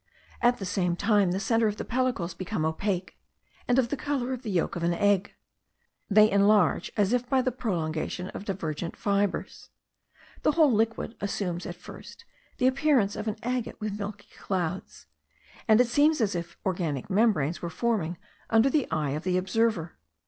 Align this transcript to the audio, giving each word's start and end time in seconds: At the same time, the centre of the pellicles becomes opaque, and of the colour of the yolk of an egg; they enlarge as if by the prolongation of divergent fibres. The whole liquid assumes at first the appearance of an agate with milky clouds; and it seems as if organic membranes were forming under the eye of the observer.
At 0.41 0.57
the 0.57 0.65
same 0.65 0.95
time, 0.95 1.29
the 1.31 1.39
centre 1.39 1.67
of 1.67 1.77
the 1.77 1.85
pellicles 1.85 2.33
becomes 2.35 2.65
opaque, 2.65 3.19
and 3.67 3.77
of 3.77 3.89
the 3.89 3.95
colour 3.95 4.33
of 4.33 4.41
the 4.41 4.49
yolk 4.49 4.75
of 4.75 4.81
an 4.81 4.95
egg; 4.95 5.35
they 6.09 6.31
enlarge 6.31 6.91
as 6.97 7.13
if 7.13 7.29
by 7.29 7.43
the 7.43 7.51
prolongation 7.51 8.29
of 8.29 8.43
divergent 8.45 8.97
fibres. 8.97 9.69
The 10.41 10.53
whole 10.53 10.71
liquid 10.71 11.15
assumes 11.21 11.67
at 11.67 11.75
first 11.75 12.25
the 12.57 12.65
appearance 12.65 13.15
of 13.15 13.27
an 13.27 13.35
agate 13.43 13.79
with 13.79 13.99
milky 13.99 14.29
clouds; 14.39 15.05
and 15.67 15.79
it 15.79 15.85
seems 15.87 16.19
as 16.19 16.33
if 16.33 16.57
organic 16.65 17.07
membranes 17.07 17.61
were 17.61 17.69
forming 17.69 18.17
under 18.49 18.71
the 18.71 18.89
eye 18.89 19.11
of 19.11 19.21
the 19.23 19.37
observer. 19.37 19.99